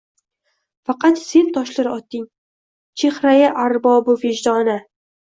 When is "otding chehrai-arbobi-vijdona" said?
1.95-4.79